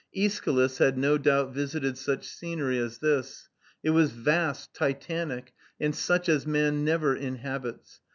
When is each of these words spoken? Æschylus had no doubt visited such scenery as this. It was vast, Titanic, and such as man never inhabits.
Æschylus 0.17 0.79
had 0.79 0.97
no 0.97 1.19
doubt 1.19 1.53
visited 1.53 1.95
such 1.95 2.27
scenery 2.27 2.79
as 2.79 2.97
this. 2.97 3.49
It 3.83 3.91
was 3.91 4.09
vast, 4.09 4.73
Titanic, 4.73 5.53
and 5.79 5.93
such 5.93 6.27
as 6.27 6.47
man 6.47 6.83
never 6.83 7.15
inhabits. 7.15 8.01